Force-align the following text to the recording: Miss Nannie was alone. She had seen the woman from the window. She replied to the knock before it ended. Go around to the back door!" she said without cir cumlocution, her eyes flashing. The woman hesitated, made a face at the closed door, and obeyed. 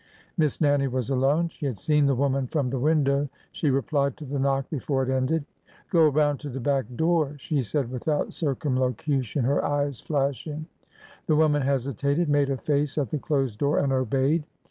Miss 0.35 0.59
Nannie 0.59 0.87
was 0.87 1.11
alone. 1.11 1.49
She 1.49 1.67
had 1.67 1.77
seen 1.77 2.07
the 2.07 2.15
woman 2.15 2.47
from 2.47 2.71
the 2.71 2.79
window. 2.79 3.29
She 3.51 3.69
replied 3.69 4.17
to 4.17 4.25
the 4.25 4.39
knock 4.39 4.67
before 4.71 5.03
it 5.03 5.11
ended. 5.11 5.45
Go 5.91 6.07
around 6.09 6.39
to 6.39 6.49
the 6.49 6.59
back 6.59 6.85
door!" 6.95 7.35
she 7.37 7.61
said 7.61 7.91
without 7.91 8.33
cir 8.33 8.55
cumlocution, 8.55 9.43
her 9.45 9.63
eyes 9.63 9.99
flashing. 9.99 10.65
The 11.27 11.35
woman 11.35 11.61
hesitated, 11.61 12.29
made 12.29 12.49
a 12.49 12.57
face 12.57 12.97
at 12.97 13.11
the 13.11 13.19
closed 13.19 13.59
door, 13.59 13.77
and 13.77 13.93
obeyed. 13.93 14.43